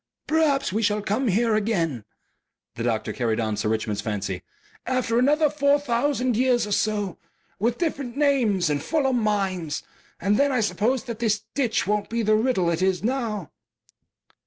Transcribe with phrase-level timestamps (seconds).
[0.25, 2.05] "Perhaps we shall come here again,"
[2.73, 4.41] the doctor carried on Sir Richmond's fancy;
[4.87, 7.19] "after another four thousand years or so,
[7.59, 9.83] with different names and fuller minds.
[10.19, 13.51] And then I suppose that this ditch won't be the riddle it is now."